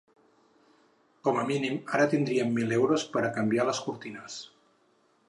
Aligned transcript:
Com 1.27 1.37
a 1.41 1.43
mínim 1.49 1.77
ara 1.97 2.07
tendríem 2.13 2.55
mil 2.55 2.73
euros 2.81 3.07
per 3.17 3.23
a 3.29 3.33
canviar 3.39 3.67
les 3.69 3.83
cortines. 3.89 4.39